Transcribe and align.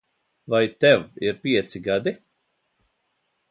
Vai 0.53 0.65
tev 0.85 1.03
ir 1.27 1.35
pieci 1.45 1.83
gadi? 1.89 2.17